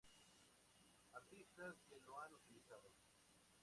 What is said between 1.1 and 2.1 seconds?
Artistas que